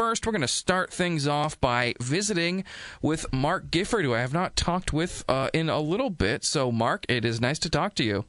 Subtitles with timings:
[0.00, 2.64] first, we're going to start things off by visiting
[3.02, 6.42] with Mark Gifford, who I have not talked with uh, in a little bit.
[6.42, 8.24] So, Mark, it is nice to talk to you.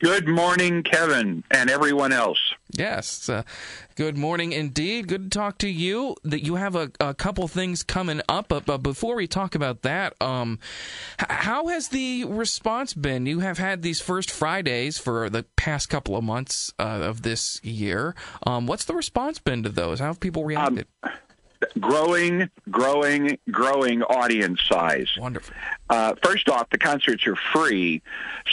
[0.00, 2.38] Good morning, Kevin, and everyone else.
[2.70, 3.42] Yes, uh,
[3.96, 5.08] good morning indeed.
[5.08, 6.16] Good to talk to you.
[6.24, 9.82] That you have a, a couple things coming up, but, but before we talk about
[9.82, 10.58] that, um,
[11.20, 13.26] h- how has the response been?
[13.26, 17.62] You have had these first Fridays for the past couple of months uh, of this
[17.62, 18.14] year.
[18.46, 20.00] Um, what's the response been to those?
[20.00, 20.86] How have people reacted?
[21.02, 21.10] Um,
[21.78, 25.08] growing, growing, growing audience size.
[25.18, 25.54] Wonderful.
[25.88, 28.02] Uh, first off, the concerts are free,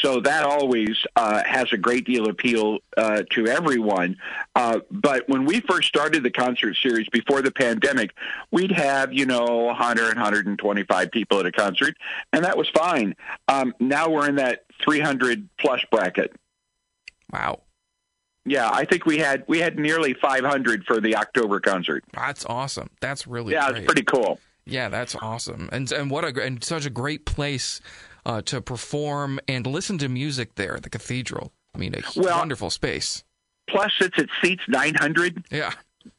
[0.02, 4.18] so that always uh, has a great deal of appeal uh, to everyone.
[4.56, 8.12] Uh, but when we first started the concert series before the pandemic,
[8.52, 11.96] we'd have, you know, 100, 125 people at a concert,
[12.34, 13.16] and that was fine.
[13.48, 16.36] Um, now we're in that 300 plus bracket.
[17.32, 17.62] Wow.
[18.50, 22.04] Yeah, I think we had we had nearly 500 for the October concert.
[22.14, 22.90] That's awesome.
[23.02, 23.78] That's really yeah, great.
[23.84, 24.40] it's pretty cool.
[24.66, 27.80] Yeah, that's awesome, and and what a and such a great place
[28.26, 31.52] uh, to perform and listen to music there, the cathedral.
[31.76, 33.24] I mean, a Well- wonderful space.
[33.70, 35.44] Plus, it's at seats 900.
[35.52, 35.74] Yeah,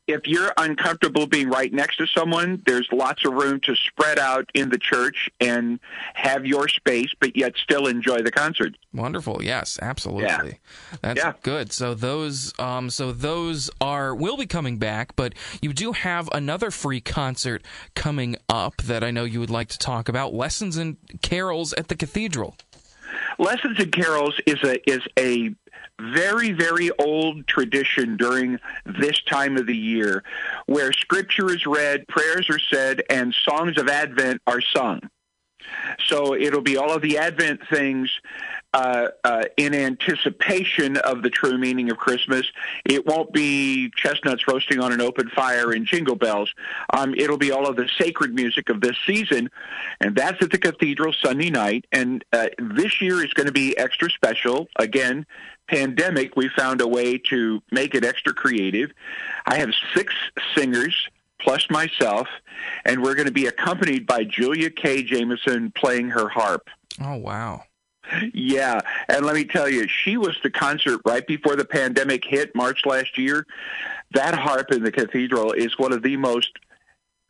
[0.09, 4.48] If you're uncomfortable being right next to someone, there's lots of room to spread out
[4.55, 5.78] in the church and
[6.14, 8.75] have your space, but yet still enjoy the concert.
[8.95, 9.45] wonderful.
[9.45, 10.25] Yes, absolutely.
[10.25, 10.97] Yeah.
[11.03, 11.33] That's Yeah.
[11.42, 11.73] good.
[11.73, 16.70] So those, um, so those are will be coming back, but you do have another
[16.70, 17.62] free concert
[17.95, 20.33] coming up that I know you would like to talk about.
[20.34, 22.56] Lessons and carols at the cathedral.
[23.39, 25.55] Lessons and carols is a is a
[26.01, 30.23] very very old tradition during this time of the year,
[30.67, 35.01] where scripture is read, prayers are said, and songs of Advent are sung.
[36.07, 38.11] So it'll be all of the Advent things
[38.75, 42.47] uh, uh, in anticipation of the true meaning of Christmas.
[42.85, 46.53] It won't be chestnuts roasting on an open fire and jingle bells.
[46.92, 49.51] Um, it'll be all of the sacred music of this season,
[50.01, 51.87] and that's at the cathedral Sunday night.
[51.92, 54.69] And uh, this year is going to be extra special.
[54.77, 55.27] Again,
[55.68, 58.90] pandemic, we found a way to make it extra creative.
[59.46, 60.14] I have six
[60.56, 61.08] singers
[61.40, 62.29] plus myself,
[62.84, 65.02] and we're going to be accompanied by Julia K.
[65.02, 66.68] Jameson playing her harp.
[67.01, 67.62] Oh wow.
[68.33, 72.55] Yeah, and let me tell you, she was the concert right before the pandemic hit
[72.55, 73.46] March last year.
[74.12, 76.51] That harp in the cathedral is one of the most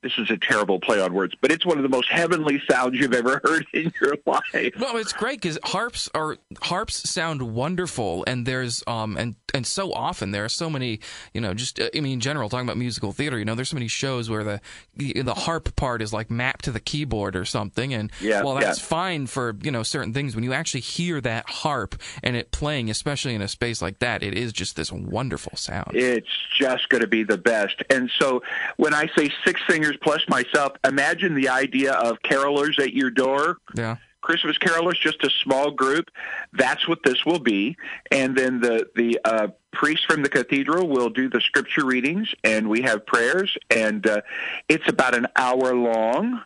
[0.03, 2.98] this is a terrible play on words, but it's one of the most heavenly sounds
[2.98, 4.72] you've ever heard in your life.
[4.78, 9.92] No, it's great because harps are harps sound wonderful, and there's um and and so
[9.92, 11.00] often there are so many
[11.34, 13.76] you know just I mean in general talking about musical theater you know there's so
[13.76, 14.60] many shows where the
[14.97, 18.78] the harp part is like mapped to the keyboard or something, and Yeah, while that's
[18.80, 18.86] yeah.
[18.86, 22.88] fine for you know certain things when you actually hear that harp and it playing,
[22.91, 25.92] especially in a space like that, it is just this wonderful sound.
[25.94, 26.28] It's
[26.59, 27.82] just going to be the best.
[27.91, 28.42] And so
[28.76, 33.59] when I say six singers plus myself, imagine the idea of carolers at your door.
[33.75, 33.97] yeah.
[34.21, 36.10] Christmas carolers, just a small group.
[36.53, 37.76] That's what this will be.
[38.10, 42.69] And then the the uh, priest from the cathedral will do the scripture readings, and
[42.69, 44.21] we have prayers, and uh,
[44.69, 46.43] it's about an hour long,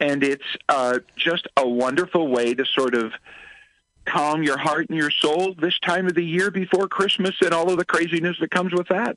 [0.00, 3.12] and it's uh, just a wonderful way to sort of
[4.04, 7.70] calm your heart and your soul this time of the year before Christmas and all
[7.70, 9.16] of the craziness that comes with that.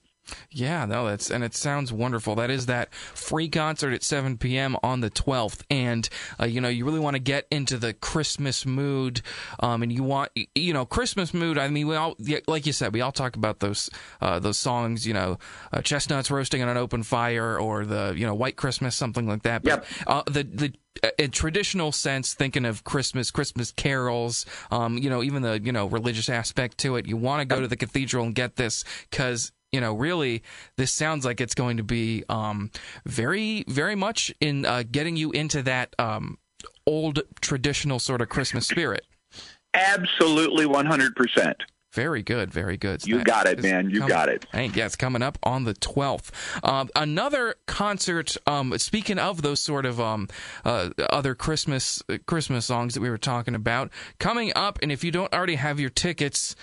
[0.49, 2.35] Yeah, no, that's and it sounds wonderful.
[2.35, 4.75] That is that free concert at 7 p.m.
[4.83, 6.07] on the 12th, and
[6.39, 9.21] uh, you know you really want to get into the Christmas mood,
[9.59, 11.57] um, and you want you know Christmas mood.
[11.57, 12.15] I mean, we all
[12.47, 13.89] like you said, we all talk about those
[14.21, 15.37] uh, those songs, you know,
[15.71, 19.43] uh, chestnuts roasting on an open fire, or the you know White Christmas, something like
[19.43, 19.63] that.
[19.63, 19.85] But Yep.
[20.07, 20.73] uh, the the
[21.19, 25.87] in traditional sense, thinking of Christmas, Christmas carols, um, you know, even the you know
[25.87, 29.51] religious aspect to it, you want to go to the cathedral and get this because
[29.75, 30.41] you know, really,
[30.77, 32.71] this sounds like it's going to be um,
[33.05, 36.37] very, very much in uh, getting you into that um,
[36.87, 39.05] old traditional sort of Christmas spirit.
[39.73, 41.55] Absolutely 100%.
[41.91, 43.05] Very good, very good.
[43.05, 43.89] You that got it, man.
[43.89, 44.45] You com- got it.
[44.53, 46.31] Hey, yeah, it's coming up on the 12th.
[46.63, 48.37] Um, another concert.
[48.47, 50.29] Um, speaking of those sort of um,
[50.63, 54.79] uh, other Christmas Christmas songs that we were talking about, coming up.
[54.81, 56.55] And if you don't already have your tickets.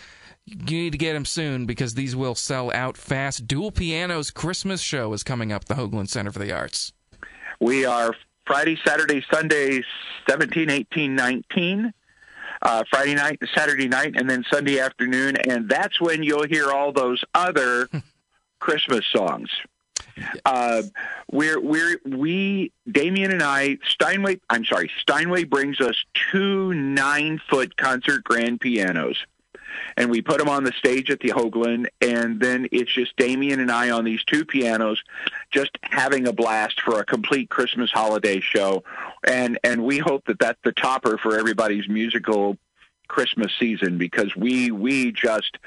[0.44, 3.46] You need to get them soon because these will sell out fast.
[3.46, 5.66] Dual Pianos Christmas Show is coming up.
[5.66, 6.92] The Hoogland Center for the Arts.
[7.60, 8.12] We are
[8.44, 9.82] Friday, Saturday, Sunday,
[10.28, 11.92] 17, 18, 19.
[12.64, 16.92] Uh, Friday night, Saturday night, and then Sunday afternoon, and that's when you'll hear all
[16.92, 17.88] those other
[18.60, 19.50] Christmas songs.
[20.44, 20.82] Uh,
[21.32, 24.38] we're we're we Damien and I Steinway.
[24.48, 29.16] I'm sorry, Steinway brings us two nine foot concert grand pianos.
[29.96, 33.60] And we put them on the stage at the Hoogland, and then it's just Damien
[33.60, 35.02] and I on these two pianos,
[35.50, 38.84] just having a blast for a complete Christmas holiday show,
[39.24, 42.56] and and we hope that that's the topper for everybody's musical
[43.12, 45.58] Christmas season because we we just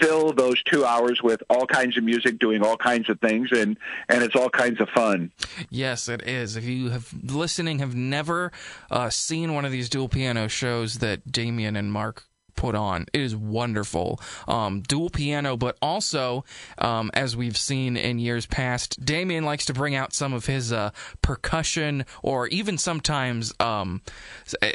[0.00, 3.78] fill those two hours with all kinds of music, doing all kinds of things, and
[4.08, 5.30] and it's all kinds of fun.
[5.70, 6.56] Yes, it is.
[6.56, 8.50] If you have listening have never
[8.90, 12.24] uh, seen one of these dual piano shows that Damien and Mark
[12.54, 13.06] put on.
[13.12, 14.20] It is wonderful.
[14.46, 16.44] Um, dual piano, but also,
[16.78, 20.72] um, as we've seen in years past, Damien likes to bring out some of his
[20.72, 20.90] uh,
[21.22, 24.02] percussion or even sometimes, um,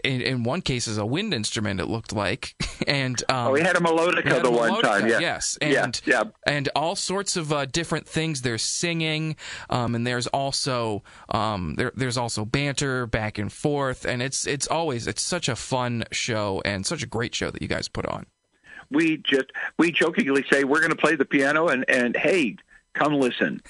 [0.03, 2.55] in, in, one case, is a wind instrument, it looked like.
[2.87, 5.07] and um, oh, we had a melodica had the a one time.
[5.07, 5.19] Yeah.
[5.19, 5.57] Yes.
[5.61, 6.31] And, yeah, yeah.
[6.45, 8.41] and all sorts of uh, different things.
[8.41, 9.35] There's singing,
[9.69, 14.67] um, and there's also um, there, there's also banter back and forth, and it's it's
[14.67, 17.87] always it's such a fun show and such a great show that you guys guys
[17.87, 18.25] put on?
[18.91, 22.57] We just we jokingly say we're going to play the piano and and hey,
[22.95, 23.61] come listen.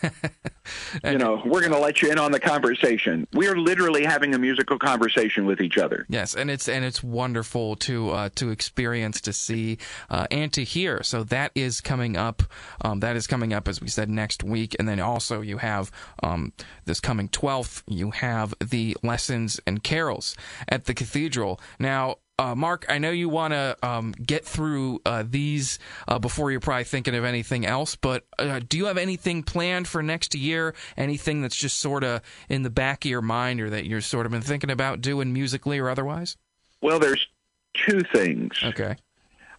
[1.04, 3.27] you know, we're going to let you in on the conversation.
[3.33, 6.06] We are literally having a musical conversation with each other.
[6.10, 9.77] Yes, and it's and it's wonderful to uh, to experience, to see,
[10.10, 11.04] uh, and to hear.
[11.04, 12.44] So that is coming up.
[12.81, 15.92] Um, that is coming up as we said next week, and then also you have
[16.24, 16.54] um,
[16.86, 17.83] this coming twelfth.
[17.88, 20.36] You have the lessons and carols
[20.68, 21.60] at the cathedral.
[21.80, 26.52] Now, uh, Mark, I know you want to um, get through uh, these uh, before
[26.52, 30.36] you're probably thinking of anything else, but uh, do you have anything planned for next
[30.36, 30.76] year?
[30.98, 34.26] Anything that's just sort of in the back of your mind or that you're sort
[34.26, 36.36] of been thinking about doing musically or otherwise?
[36.82, 37.26] Well, there's
[37.74, 38.60] two things.
[38.62, 38.98] Okay.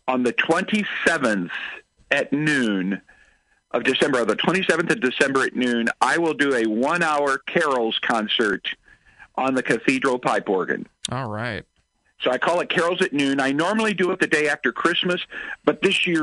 [0.07, 1.51] On the 27th
[2.11, 3.01] at noon
[3.71, 7.39] of December, on the 27th of December at noon, I will do a one hour
[7.39, 8.69] carols concert
[9.35, 10.87] on the cathedral pipe organ.
[11.11, 11.65] All right.
[12.21, 13.41] So I call it Carols at Noon.
[13.41, 15.21] I normally do it the day after Christmas,
[15.65, 16.23] but this year,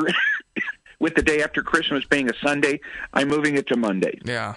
[0.99, 2.79] with the day after Christmas being a Sunday,
[3.13, 4.19] I'm moving it to Monday.
[4.23, 4.55] Yeah.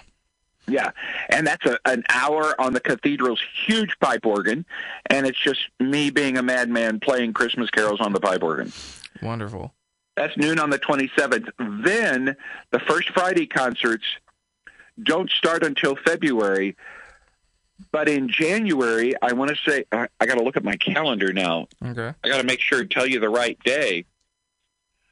[0.69, 0.91] Yeah,
[1.29, 4.65] and that's a, an hour on the cathedral's huge pipe organ,
[5.09, 8.73] and it's just me being a madman playing Christmas carols on the pipe organ.
[9.21, 9.73] Wonderful.
[10.17, 11.51] That's noon on the 27th.
[11.85, 12.35] Then
[12.71, 14.03] the first Friday concerts
[15.01, 16.75] don't start until February.
[17.91, 21.31] But in January, I want to say I, I got to look at my calendar
[21.31, 21.67] now.
[21.83, 22.13] Okay.
[22.23, 24.05] I got to make sure to tell you the right day.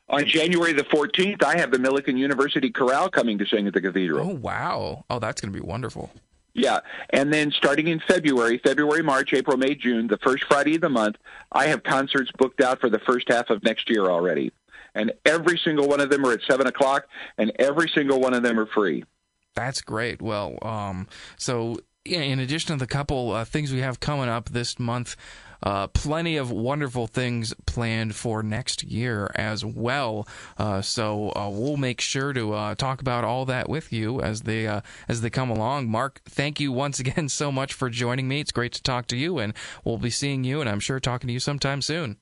[0.08, 3.82] On January the 14th, I have the Millikin University Chorale coming to sing at the
[3.82, 4.30] cathedral.
[4.30, 5.04] Oh, wow.
[5.10, 6.12] Oh, that's going to be wonderful.
[6.54, 6.80] Yeah.
[7.10, 10.90] And then starting in February, February, March, April, May, June, the first Friday of the
[10.90, 11.18] month,
[11.52, 14.54] I have concerts booked out for the first half of next year already.
[14.94, 17.08] And every single one of them are at 7 o'clock,
[17.38, 19.04] and every single one of them are free.
[19.54, 20.22] That's great.
[20.22, 21.08] Well, um,
[21.38, 25.16] so in addition to the couple uh, things we have coming up this month,
[25.63, 30.28] uh, plenty of wonderful things planned for next year as well.
[30.57, 34.42] Uh, so uh, we'll make sure to uh, talk about all that with you as
[34.42, 35.90] they uh, as they come along.
[35.90, 38.40] Mark, thank you once again so much for joining me.
[38.40, 39.54] It's great to talk to you, and
[39.84, 42.18] we'll be seeing you, and I'm sure talking to you sometime soon.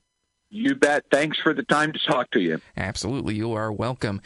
[0.50, 1.04] You bet.
[1.10, 2.60] Thanks for the time to talk to you.
[2.76, 4.22] Absolutely, you are welcome.